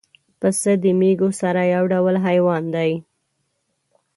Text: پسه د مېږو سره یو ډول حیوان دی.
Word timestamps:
پسه 0.39 0.71
د 0.83 0.85
مېږو 0.99 1.29
سره 1.41 1.61
یو 1.75 1.83
ډول 1.93 2.15
حیوان 2.25 2.63
دی. 2.75 2.91